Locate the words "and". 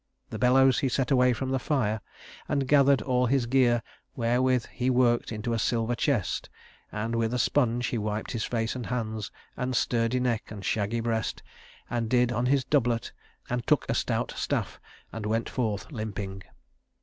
2.49-2.67, 6.91-7.13, 8.75-8.87, 9.55-9.75, 10.49-10.65, 11.87-12.09, 13.47-13.67, 15.13-15.27